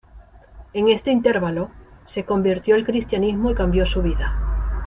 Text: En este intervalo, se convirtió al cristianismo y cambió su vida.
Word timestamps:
En 0.73 0.87
este 0.87 1.11
intervalo, 1.11 1.69
se 2.07 2.25
convirtió 2.25 2.73
al 2.73 2.87
cristianismo 2.87 3.51
y 3.51 3.53
cambió 3.53 3.85
su 3.85 4.01
vida. 4.01 4.35